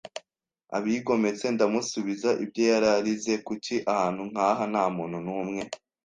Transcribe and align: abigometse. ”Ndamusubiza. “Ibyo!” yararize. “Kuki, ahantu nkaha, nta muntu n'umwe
abigometse. 0.77 1.45
”Ndamusubiza. 1.55 2.29
“Ibyo!” 2.43 2.61
yararize. 2.71 3.33
“Kuki, 3.47 3.75
ahantu 3.93 4.21
nkaha, 4.31 4.63
nta 4.71 4.83
muntu 4.95 5.17
n'umwe 5.25 5.61